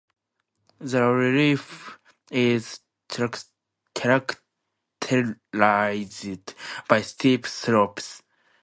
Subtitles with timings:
[0.79, 1.99] The relief
[2.31, 2.79] is
[3.93, 6.53] characterized
[6.89, 8.23] by steep slopes.